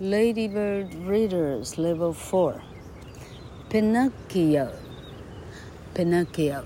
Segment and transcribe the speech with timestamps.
[0.00, 2.62] Ladybird Readers Level 4
[3.68, 4.72] Pinocchio
[5.94, 6.64] Pinocchio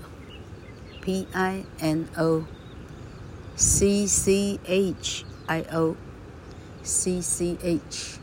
[1.01, 2.47] P I N O
[3.55, 5.97] C C H I O
[6.81, 8.19] C C H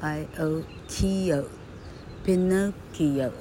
[0.00, 1.48] I O Kio
[2.24, 3.32] Pinocchio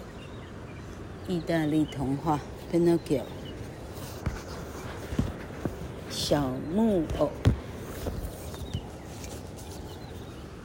[1.28, 2.40] 意大利童话
[2.72, 3.24] Pinocchio
[6.10, 7.30] 小木偶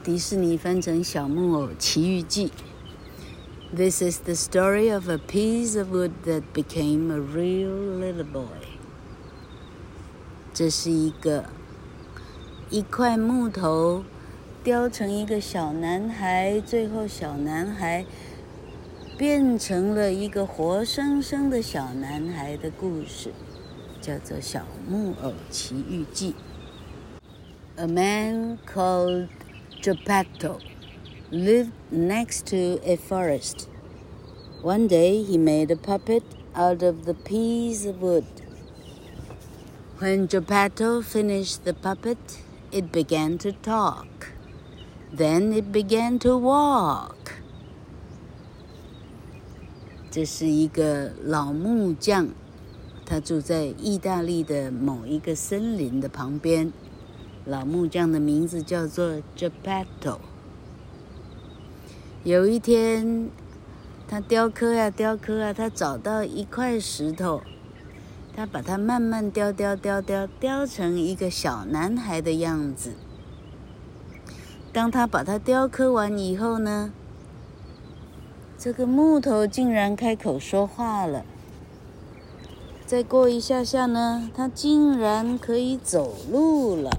[0.02, 2.48] 迪士尼翻成《小木偶奇遇记》。
[3.76, 8.46] This is the story of a piece of wood that became a real little boy。
[10.54, 11.44] 这是一个
[12.70, 14.02] 一块木头
[14.64, 18.06] 雕成一个小男孩，最后小男孩
[19.18, 23.34] 变成了一个活生生的小男孩的故事，
[24.00, 26.32] 叫做《小木偶奇遇记》。
[27.76, 29.28] A man called
[29.81, 30.59] Geppetto
[31.31, 33.69] lived next to a forest.
[34.61, 36.23] One day he made a puppet
[36.55, 38.25] out of the piece of wood.
[39.99, 42.17] When Geppetto finished the puppet,
[42.71, 44.33] it began to talk.
[45.13, 47.33] Then it began to walk.
[50.09, 52.29] 这是一个老木匠，
[53.05, 56.73] 他住在意大利的某一个森林的旁边。
[57.46, 60.18] 老木匠的名字叫做 Geppetto。
[62.22, 63.30] 有一天，
[64.06, 67.40] 他雕刻呀雕刻啊，他找到一块石头，
[68.36, 72.92] 他把它慢慢雕雕雕雕雕成一个小男孩的样子。
[74.70, 76.92] 当他把它雕刻完以后呢，
[78.58, 81.24] 这个木头竟然开口说话了。
[82.84, 86.90] 再过一下下呢，他竟然可以走路了。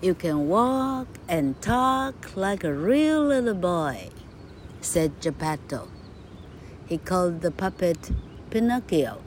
[0.00, 4.10] You can walk and talk like a real little boy,
[4.80, 5.88] said Geppetto.
[6.86, 8.10] He called the puppet
[8.50, 9.18] Pinocchio.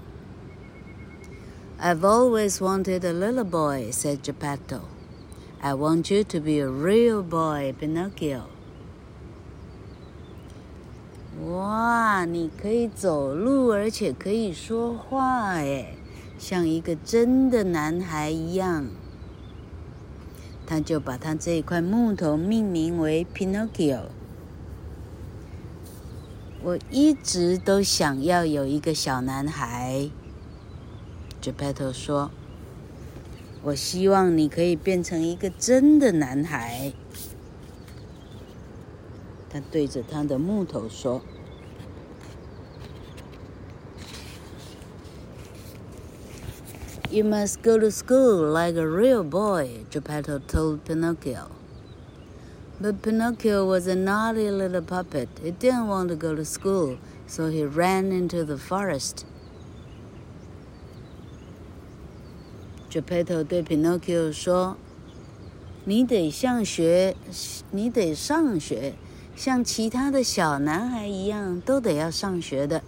[1.79, 4.81] I've always wanted a little boy, said Geppetto.
[5.61, 8.43] I want you to be a real boy, Pinocchio.
[11.45, 15.95] 哇，你可以走路，而且可以说话，耶，
[16.39, 18.87] 像一个真的男孩一样。
[20.72, 24.04] 他就把他这一块木头命名为 Pinocchio。
[26.62, 30.08] 我一直都想要有一个小男孩
[31.42, 32.30] ，Geppetto 说
[33.62, 36.94] ：“我希望你可以变成一个真的男孩。”
[39.52, 41.20] 他对着他的木头说。
[47.11, 51.51] You must go to school like a real boy, Geppetto told Pinocchio.
[52.79, 55.29] But Pinocchio was a naughty little puppet.
[55.41, 59.25] He didn't want to go to school, so he ran into the forest.
[62.89, 67.15] Geppetto 对 Pinocchio 说：“你得上学，
[67.71, 68.93] 你得上学，
[69.35, 72.81] 像其他的小男孩一样，都得要上学的。”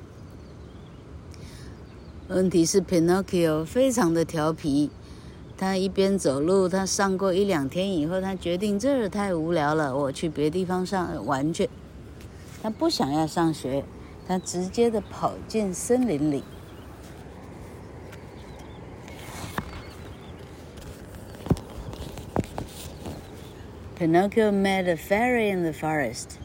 [2.29, 4.91] 问题是，Pinocchio 非常的调皮。
[5.59, 11.69] 他一边走路，他上过一两天以后，他决定这儿太无聊了，我去别地方上玩去。
[12.63, 13.85] 他不想要上学，
[14.27, 16.43] 他直接的跑进森林里。
[23.99, 26.39] Pinocchio met a fairy in the forest.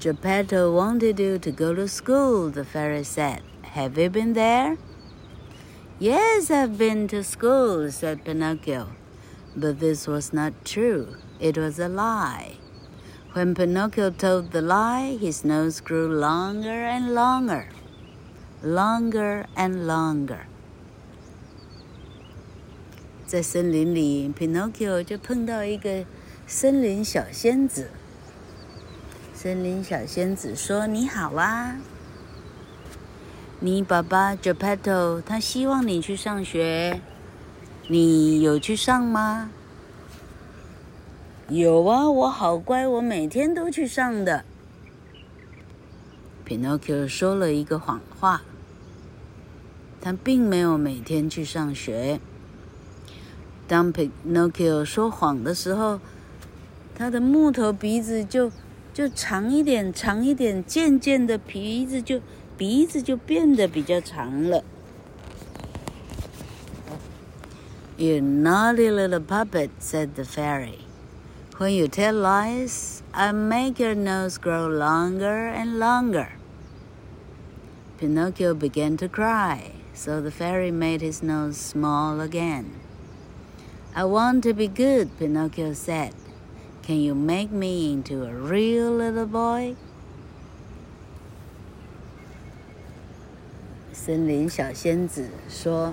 [0.00, 3.40] Geppetto wanted you to go to school, the fairy said.
[3.73, 4.77] Have you been there?
[5.99, 8.87] Yes, I've been to school, said Pinocchio.
[9.55, 11.15] But this was not true.
[11.39, 12.57] It was a lie.
[13.33, 17.69] When Pinocchio told the lie, his nose grew longer and longer,
[18.63, 20.47] longer and longer.
[23.25, 26.05] 在森林里，Pinocchio 就碰到一个
[26.45, 27.89] 森林小仙子。
[29.33, 31.77] 森林小仙子说：“你好啊。”
[33.60, 37.00] 你爸爸 Geppetto 他希望你去上学，
[37.88, 39.50] 你有去上吗？
[41.48, 44.44] 有啊，我好乖，我每天都去上的。
[46.46, 48.42] Pinocchio 说了一个谎话，
[50.00, 52.20] 他并没有每天去上学。
[53.66, 55.98] 当 Pinocchio 说谎的时候，
[56.94, 58.52] 他的木头鼻子就
[58.94, 62.20] 就长一点，长一点，渐渐的鼻子就。
[62.57, 64.63] 鼻子就变得比较长了。
[67.97, 70.79] You naughty little puppet, said the fairy.
[71.57, 76.29] When you tell lies, I make your nose grow longer and longer.
[77.99, 82.79] Pinocchio began to cry, so the fairy made his nose small again.
[83.95, 86.15] I want to be good, Pinocchio said.
[86.81, 89.75] Can you make me into a real little boy?
[94.00, 95.92] 森林小仙子说：“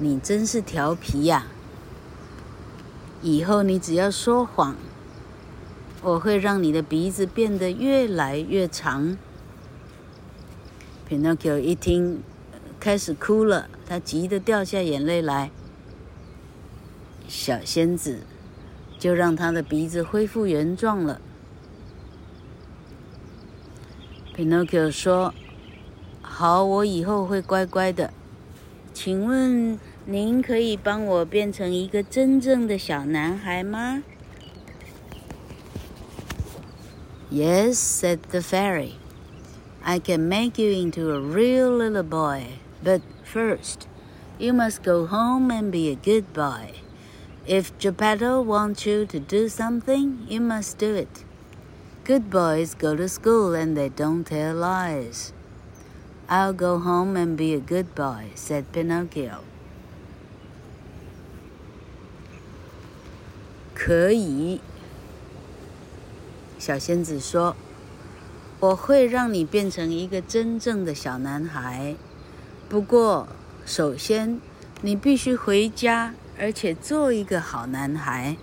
[0.00, 1.46] 你真是调皮呀！
[3.20, 4.74] 以后你只要说谎，
[6.02, 9.18] 我会让你的鼻子变得越来越长。”
[11.06, 12.22] Pinocchio 一听，
[12.80, 15.50] 开始哭了，他急得掉下眼泪来。
[17.28, 18.20] 小仙子
[18.98, 21.20] 就让他的鼻子恢复原状了。
[24.34, 25.32] Pinocchio 说
[26.41, 28.11] ：“好，我以后会乖乖的。
[28.93, 34.03] 请问您可以帮我变成一个真正的小男孩吗？”“
[37.31, 38.93] Yes,” said the fairy.
[39.83, 43.87] I can make you into a real little boy, but first,
[44.37, 46.73] you must go home and be a good boy.
[47.45, 51.23] If Geppetto wants you to do something, you must do it.
[52.03, 55.31] Good boys go to school and they don't tell lies.
[56.32, 59.40] I'll go home and be a good boy, said Pinocchio.
[63.74, 64.62] 可以，
[66.58, 67.54] 小仙子说。
[68.60, 71.96] 我会让你变成一个真正的小男孩，
[72.66, 73.28] 不过，
[73.66, 74.40] 首先
[74.80, 78.38] 你必须回家，而且做一个好男孩。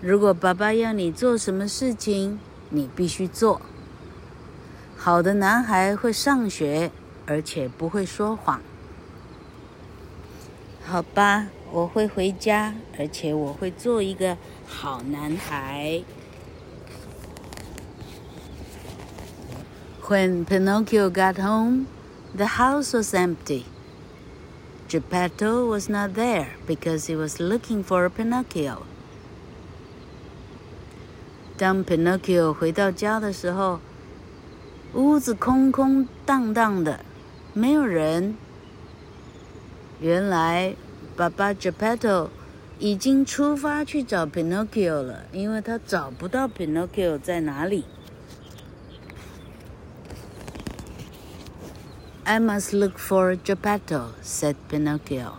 [0.00, 3.60] 如果爸爸要你做什么事情，你必须做。
[4.96, 6.92] 好的男孩会上学，
[7.29, 8.61] 而且不会说谎。
[10.85, 16.03] 好吧，我会回家，而且我会做一个好男孩。
[20.07, 21.87] When Pinocchio got home,
[22.35, 23.63] the house was empty.
[24.87, 28.83] Geppetto was not there because he was looking for Pinocchio.
[31.57, 33.79] 当 Pinocchio 回到家的时候，
[34.93, 37.03] 屋子空空荡荡的，
[37.52, 38.36] 没有人。
[40.00, 40.74] 原来，
[41.16, 42.28] 爸爸 Geppetto
[42.78, 47.84] 已经出发去找 Pinocchio 了，因为他找不到 Pinocchio 在哪里。
[52.24, 55.38] I must look for Geppetto, said Pinocchio.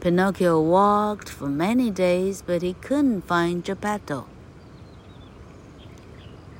[0.00, 4.24] Pinocchio walked for many days, but he couldn't find Geppetto.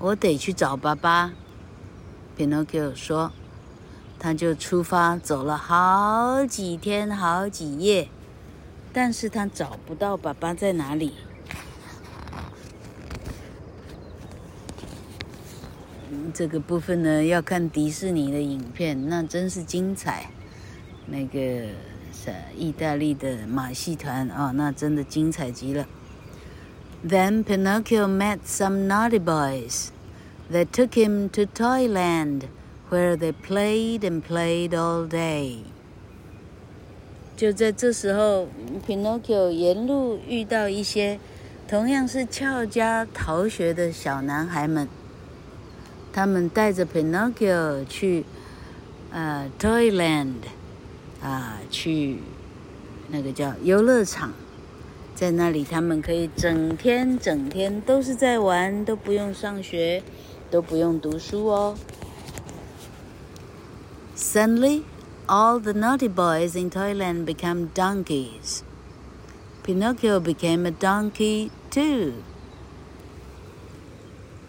[0.01, 1.33] 我得去找爸爸
[2.37, 3.33] ，Pinocchio 说。
[4.19, 8.09] 他就出发走了好几天好几夜，
[8.93, 11.15] 但是他找不到爸爸在哪里。
[16.35, 20.31] 这个部分呢，要看迪士尼的影片，那真是精彩。
[21.06, 21.38] 那个
[22.12, 25.87] 是意大利的马戏团啊，那真的精彩极了。
[27.06, 29.88] Then Pinocchio met some naughty boys.
[30.50, 32.43] They took him to Toyland,
[32.90, 35.58] where they played and played all day.
[37.37, 38.49] 就在这时候
[38.87, 41.21] ，Pinocchio 沿路遇到一些
[41.68, 44.88] 同样是翘家逃学的小男孩们。
[46.12, 48.25] 他们带着 Pinocchio 去，
[49.12, 50.35] 呃，Toyland，
[51.23, 52.18] 啊，去
[53.09, 54.33] 那个叫游乐场，
[55.14, 60.02] 在那里他们可以整天整天都是在玩，都不用上学，
[60.50, 61.76] 都不用读书哦。
[64.30, 64.85] Suddenly,
[65.26, 68.62] all the naughty boys in Thailand become donkeys.
[69.62, 72.12] Pinocchio became a donkey too.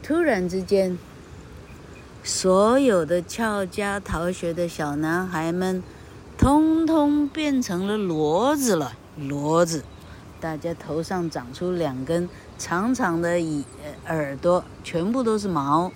[0.04, 0.98] 突然之间。
[2.26, 5.82] 所有的翘家逃学的小男孩们，
[6.38, 8.92] 通通变成了骡子了。
[9.18, 9.86] 骡子，
[10.42, 13.64] 大家头上长出两根长长的耳
[14.08, 15.90] 耳朵，全部都是毛。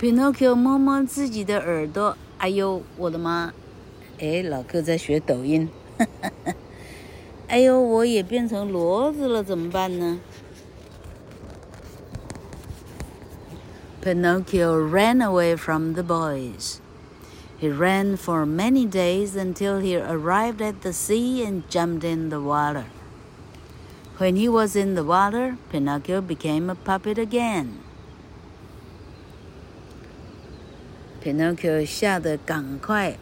[0.00, 3.52] Pinocchio 摸摸自己的耳朵，哎呦，我的妈！
[4.18, 5.68] 哎，老哥在学抖音。
[7.48, 10.20] 哎呦，我也变成骡子了，怎么办呢？
[14.02, 16.78] Pinocchio ran away from the boys.
[17.60, 22.40] He ran for many days until he arrived at the sea and jumped in the
[22.40, 22.86] water.
[24.18, 27.78] When he was in the water, Pinocchio became a puppet again.
[31.23, 33.17] Pinocchio 吓得赶快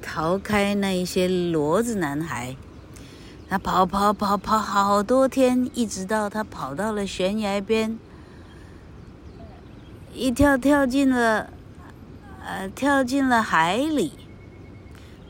[0.00, 2.56] 逃开那一些骡子男孩，
[3.48, 7.98] 他跑跑跑跑好多天，一直到他跑到了悬崖边，
[10.14, 11.50] 一跳跳进了，
[12.44, 14.12] 呃，跳进了海里。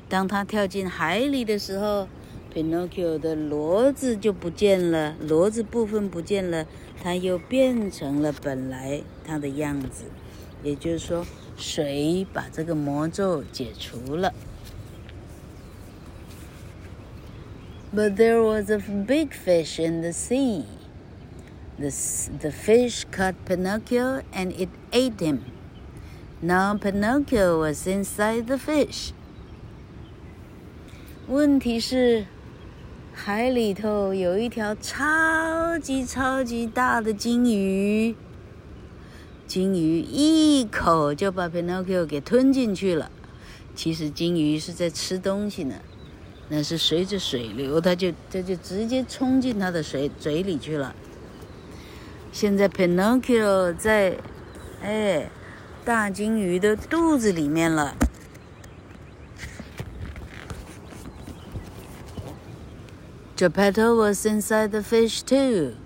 [0.08, 2.06] 当他跳进海里的时候
[2.54, 6.66] ，Pinocchio 的骡子就不见了，骡子部分不见了，
[7.02, 10.04] 他又变成了本来他的样子。
[10.62, 11.26] 也就是说，
[11.62, 14.34] 水把这个魔咒解除了。
[17.94, 20.64] But there was a big fish in the sea.
[21.78, 21.90] The,
[22.40, 25.40] the fish caught Pinocchio and it ate him.
[26.40, 29.12] Now Pinocchio was inside the fish.
[31.28, 32.26] 问题是，
[33.12, 38.14] 海里头有一条超级超级大的鲸鱼，
[39.52, 43.10] 鲸鱼一口就把 Pinocchio 给吞进去了。
[43.74, 45.74] 其实鲸鱼是在吃东西呢，
[46.48, 50.94] 那是随着水流，它就它就直接冲进它的水嘴里去了。
[52.32, 54.16] 现在 Pinocchio 在，
[54.80, 55.28] 哎，
[55.84, 57.94] 大鲸鱼的肚子里面了。
[63.36, 65.81] Geppetto was inside the fish too.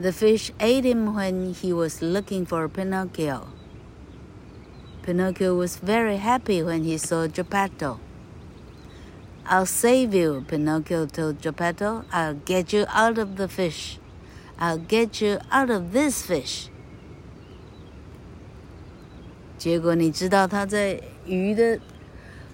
[0.00, 3.48] The fish ate him when he was looking for Pinocchio.
[5.02, 8.00] Pinocchio was very happy when he saw Geppetto.
[9.44, 12.04] I'll save you, Pinocchio told Geppetto.
[12.12, 13.98] I'll get you out of the fish.
[14.58, 16.68] I'll get you out of this fish.
[19.58, 21.78] 结果你知道他在鱼的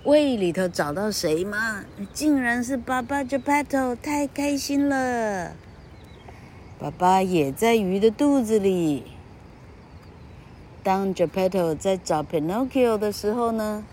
[0.05, 1.85] 胃里头找到谁吗？
[2.13, 5.53] 竟然是爸爸 Geppetto，太开心了！
[6.84, 9.06] 爸爸也在鱼的肚子里。
[10.84, 13.86] 当 Geppetto 在找 Pinocchio 的时候呢，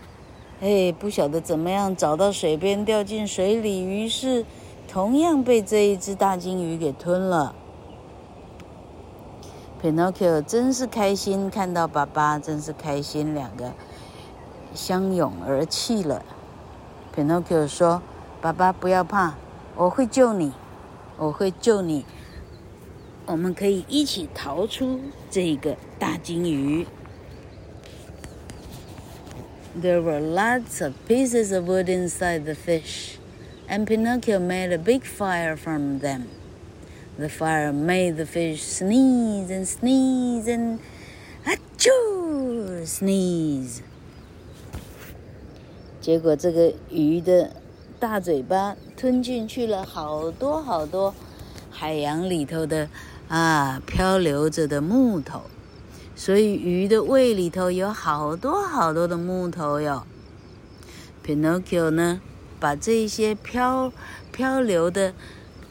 [0.59, 4.45] 哎，不晓得怎么样找到水边，掉进水里，于是
[4.89, 7.55] 同样被这一只大鲸鱼给吞了。
[9.81, 13.71] Pinocchio 真是开心，看到爸爸真是开心，两个。
[14.73, 16.25] 相拥而泣了。
[17.15, 18.01] Pinocchio 说
[18.41, 19.35] ：“爸爸，不要怕，
[19.77, 20.51] 我会救你，
[21.17, 22.05] 我会救你。
[23.26, 25.00] 我们可以一起逃出
[25.30, 26.86] 这个大鲸鱼。”
[29.78, 33.18] There were lots of pieces of wood inside the fish,
[33.68, 36.28] and Pinocchio made a big fire from them.
[37.18, 40.78] The fire made the fish sneeze and sneeze and
[41.44, 43.82] achoo sneeze.
[46.00, 47.50] 结果这个鱼的
[47.98, 51.14] 大嘴巴吞进去了好多好多
[51.71, 52.87] 海洋里头的
[53.27, 55.41] 啊漂流着的木头，
[56.15, 60.03] 所以鱼的胃里头有好多好多的木头哟。
[61.25, 62.21] Pinocchio 呢，
[62.59, 63.91] 把这些漂
[64.31, 65.13] 漂流的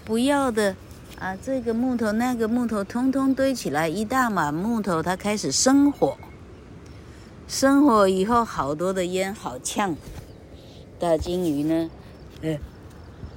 [0.04, 0.74] 不要的
[1.18, 6.16] 啊这个木头那个木头通通堆起来，一大把木头，他开始生火。
[7.46, 9.96] 生火以后，好多的烟，好呛。
[11.00, 11.90] 大鲸鱼呢？
[12.42, 12.58] 嗯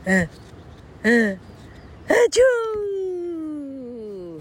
[0.05, 0.27] 嗯
[1.01, 1.39] 嗯，
[2.30, 2.40] 啾！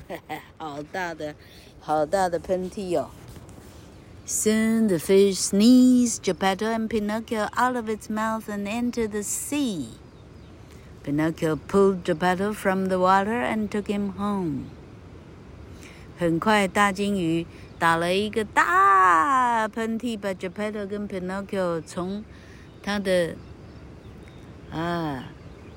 [0.07, 1.35] 哈哈，好大的，
[1.79, 3.09] 好大的喷嚏哦。
[4.25, 9.91] Soon the fish sneezed Geppetto and Pinocchio out of its mouth and into the sea.
[11.03, 14.65] Pinocchio pulled Geppetto from the water and took him home.
[16.19, 17.45] 很快，大鲸鱼
[17.79, 22.25] 打了一个大喷嚏，把 Geppetto 跟 Pinocchio 从
[22.83, 23.35] 他的
[24.71, 25.31] 啊，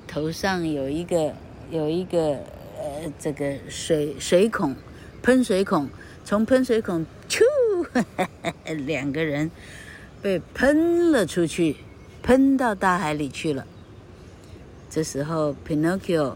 [0.09, 1.35] 头上有一个
[1.72, 2.40] 有一个
[2.78, 4.76] 呃，这个水水孔，
[5.22, 5.90] 喷水孔，
[6.24, 7.44] 从喷水孔，咻，
[8.86, 9.50] 两个人
[10.22, 11.78] 被喷了出去，
[12.22, 13.66] 喷到大海里去了。
[14.90, 16.36] 这时候，Pinocchio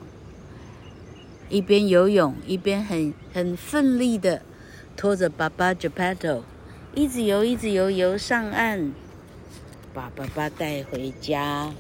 [1.50, 4.42] 一边游泳，一边很很奋力的
[4.98, 6.42] 拖着爸爸 Geppetto，
[6.94, 8.92] 一直游，一直游，游上岸。
[9.94, 11.72] 把爸爸带回家。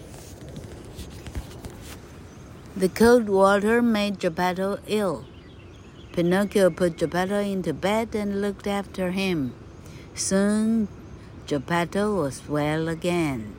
[2.78, 5.24] The cold water made Geppetto ill.
[6.12, 9.52] Pinocchio put Geppetto into bed and looked after him.
[10.14, 10.88] Soon,
[11.46, 13.54] Geppetto was well again.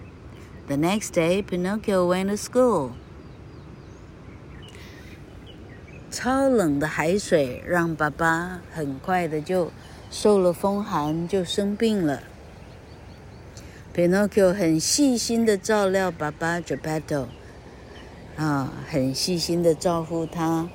[0.67, 2.91] The next day, Pinocchio went to school.
[6.11, 9.71] 超冷的海水让爸爸很快的就
[10.09, 12.23] 受了风寒，就生病了。
[13.93, 17.27] Pinocchio 很细心的照料爸爸 Geppetto，
[18.36, 20.68] 啊，很细心的照顾他，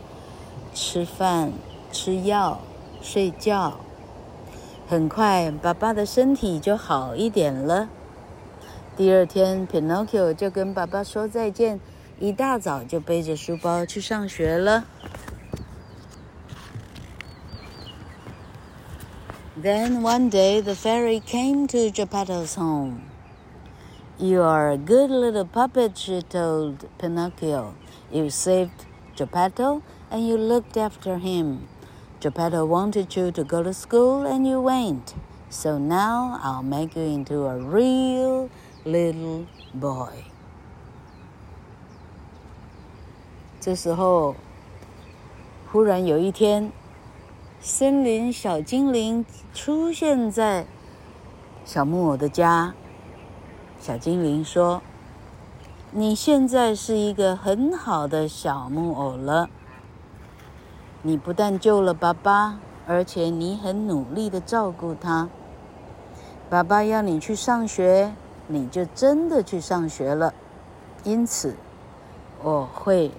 [0.74, 1.52] 吃饭、
[1.92, 2.62] 吃药、
[3.02, 3.80] 睡觉。
[4.88, 7.90] 很快，爸爸的身体就好一点了。
[8.96, 11.80] 第二天，Pinocchio 就跟爸爸说再见，
[12.20, 14.86] 一大早就背着书包去上学了。
[19.62, 23.00] Then one day the fairy came to Geppetto's home.
[24.19, 27.75] You are a good little puppet, she told Pinocchio.
[28.13, 28.85] You saved
[29.17, 31.69] Geppetto and you looked after him.
[32.21, 35.15] Geppetto wanted you to go to school and you went.
[35.49, 38.51] So now I'll make you into a real
[38.85, 40.27] little boy.
[43.59, 44.37] 这时候，
[45.73, 46.73] 忽然有一天，
[47.61, 50.67] 森林小精灵出现在
[51.65, 52.75] 小木偶的家。
[53.86, 54.82] 小精灵说
[55.94, 59.48] ：“你现在是一个很好的小木偶了。
[61.04, 65.30] 你不但救了爸爸，而且你很努力的照顾他。
[66.50, 68.12] 爸爸要你去上学，
[68.48, 70.34] 你就真的去上学了。
[71.04, 71.56] 因此，
[72.42, 73.12] 我会。”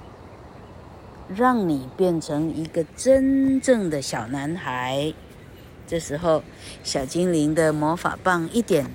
[1.32, 5.14] 让你变成一个真正的小男孩。
[5.87, 6.42] 这时候，
[6.82, 8.90] 小精灵的魔法棒一点，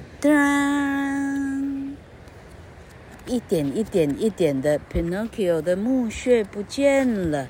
[3.31, 7.49] 一点一点一点的，Pinocchio 的木屑不见了，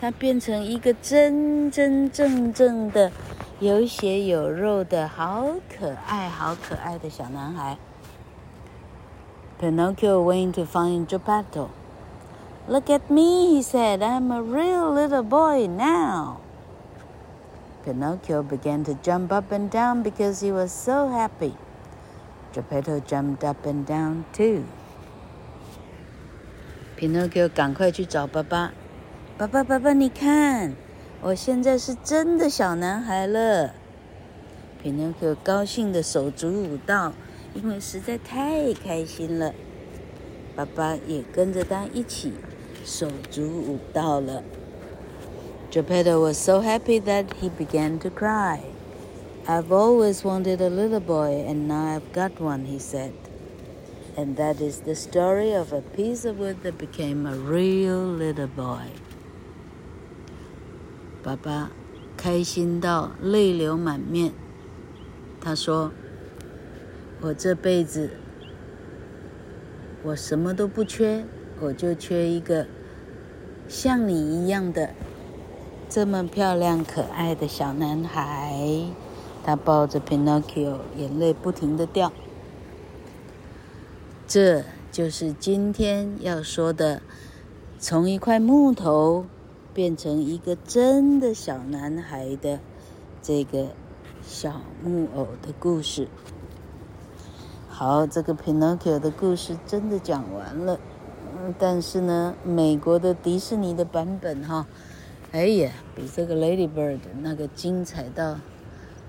[0.00, 3.10] 他变成一个真真正正的
[3.58, 7.78] 有血有肉的好可爱、好可爱的小男孩。
[9.58, 11.70] Pinocchio went to find Geppetto.
[12.68, 14.02] Look at me, he said.
[14.02, 16.40] I'm a real little boy now.
[17.84, 21.54] Pinocchio began to jump up and down because he was so happy.
[22.52, 24.64] Geppetto jumped up and down too.
[26.99, 28.73] Pinocchio 赶快去找爸爸，
[29.37, 30.75] 爸爸，爸爸，你看，
[31.21, 33.73] 我现在是真的小男孩了。
[34.83, 37.13] Pinocchio 高兴的手足舞蹈，
[37.53, 39.53] 因为实在太开心了。
[40.57, 42.33] 爸爸也跟着他一起。
[42.83, 44.41] 手足舞蹈了。
[45.69, 48.59] Geppetto was so happy that he began to cry.
[49.45, 53.11] I've always wanted a little boy, and now I've got one, he said.
[54.19, 58.49] And that is the story of a piece of wood that became a real little
[58.53, 58.91] boy.
[61.23, 61.71] 爸爸
[62.17, 64.33] 开心到泪流满面。
[65.39, 65.93] 他说
[67.21, 68.09] ：“我这辈子，
[70.03, 71.23] 我什么都不缺，
[71.61, 72.67] 我就缺一个。”
[73.69, 74.89] 像你一样的
[75.87, 78.83] 这么漂亮可爱的小男孩，
[79.45, 82.11] 他抱着 Pinocchio，眼泪不停地掉。
[84.29, 87.01] 这就是今天要说的，
[87.79, 89.25] 从一块木头
[89.73, 92.59] 变成一个真的小男孩的
[93.23, 93.69] 这个
[94.21, 96.07] 小木偶的故事。
[97.69, 100.79] 好，这个 Pinocchio 的故事真的讲完了。
[101.57, 104.67] 但是呢，美国的迪士尼的版本哈，
[105.31, 108.37] 哎呀，比这个 Ladybird 那个精彩到，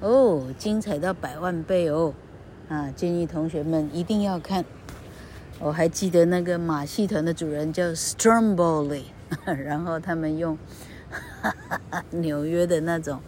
[0.00, 2.14] 哦，精彩到百万倍哦，
[2.70, 4.64] 啊，建议同学们一定要看。
[5.62, 9.03] 我还记得那个马戏团的主人叫 Stromboli，
[9.44, 10.57] 然后他们用
[11.11, 11.55] 哈
[11.90, 13.20] 哈纽约的那种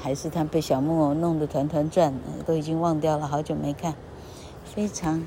[0.02, 2.12] 还是他被小木偶弄得团团转，
[2.44, 3.94] 都已经忘掉了，好久没看。
[4.66, 5.24] 非常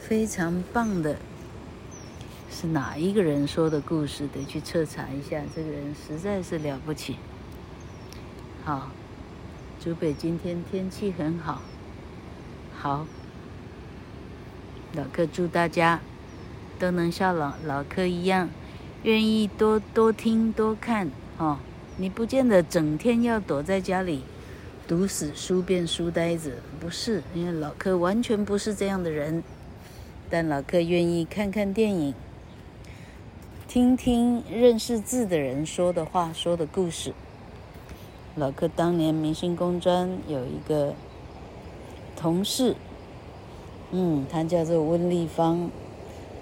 [0.00, 1.16] 非常棒的。
[2.50, 4.26] 是哪一个人说的故事？
[4.26, 5.40] 得去彻查一下。
[5.54, 7.16] 这个人实在是了不起。
[8.64, 8.88] 好，
[9.78, 11.62] 竹北今天天气很好。
[12.76, 13.06] 好，
[14.94, 16.00] 老客祝大家
[16.80, 18.48] 都能像老老客一样，
[19.02, 21.58] 愿意多多听多看哦。
[21.96, 24.22] 你不见得整天要躲在家里
[24.88, 29.42] 读死书变书呆子，不是，因为老柯完全不是这样的人。
[30.30, 32.14] 但老柯愿意看看电影。
[33.68, 37.12] 听听认识字的人说的话，说的故事。
[38.34, 40.94] 老柯当年明星工专有一个
[42.16, 42.74] 同事，
[43.90, 45.70] 嗯，他叫做温丽芳，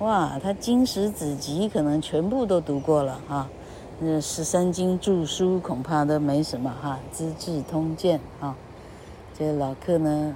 [0.01, 3.51] 哇，他经史子集可能全部都读过了哈，
[3.99, 8.57] 那十三经注书恐怕都没什么哈，《资治通鉴》啊，
[9.39, 10.35] 这老柯呢，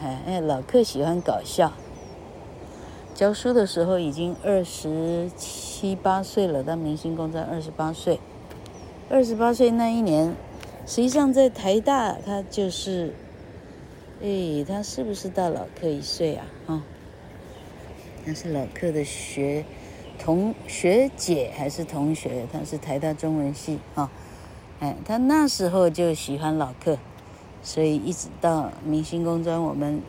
[0.00, 1.72] 哎哎，老柯喜欢搞笑。
[3.14, 8.18] 教书的时候已经二十七八岁了，到明星工在二十八岁。
[9.08, 10.34] 二十八岁那一年，
[10.86, 13.14] 实际上在台大，他就是，
[14.20, 16.46] 哎，他是不是大老克一岁啊？
[16.66, 16.82] 啊、
[18.24, 19.64] 他是老克的学
[20.18, 22.46] 同学姐还是同学？
[22.52, 24.10] 他是台大中文系啊、哦，
[24.80, 26.98] 哎，他那时候就喜欢老克，
[27.62, 30.02] 所以一直到明星工专，我们，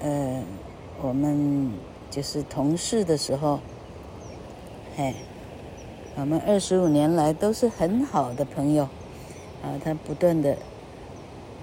[0.00, 0.42] 呃，
[1.02, 1.72] 我们
[2.10, 3.60] 就是同事的时候，
[4.96, 5.14] 哎。
[6.16, 8.82] 我们二十五年来都是很好的朋友，
[9.62, 10.58] 啊，他不断的，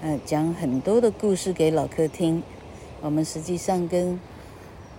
[0.01, 2.41] 呃，讲很多的故事给老克听。
[3.01, 4.19] 我们实际上跟，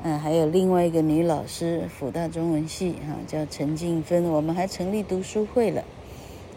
[0.02, 5.82] 嗯，还有另外一个女老师，辅大中文系哈，叫陈静芬，我们还成立读书会了。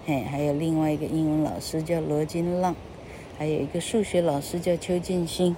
[0.05, 2.75] 嘿，还有另外一个英文老师叫罗金浪，
[3.37, 5.55] 还有一个数学老师叫邱建新，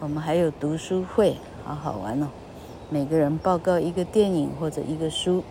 [0.00, 2.28] 我们还有读书会，好好玩哦。
[2.88, 5.42] 每个人报告一个电影或者一个书。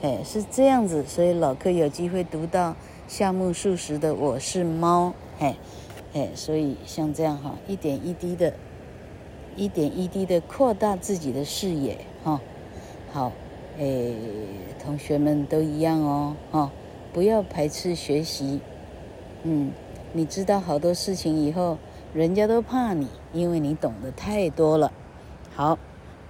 [0.00, 2.74] 哎，是这样子，所以老客有机会读到
[3.06, 5.14] 夏目漱石的《我是猫》。
[5.44, 5.56] 哎，
[6.14, 8.52] 哎，所以像这样哈，一点一滴的，
[9.56, 12.40] 一点一滴的扩大自己的视野哈。
[13.12, 13.32] 好，
[13.78, 14.14] 诶，
[14.82, 16.70] 同学们都一样哦，哈，
[17.12, 18.60] 不要排斥学习。
[19.42, 19.72] 嗯，
[20.12, 21.78] 你知道好多事情以后，
[22.12, 24.92] 人家都怕你，因为你懂得太多了。
[25.54, 25.78] 好。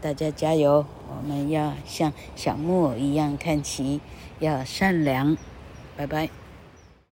[0.00, 0.84] 大家加油！
[1.08, 4.02] 我们要像小木偶一样看齐，
[4.38, 5.34] 要善良。
[5.96, 6.43] 拜拜。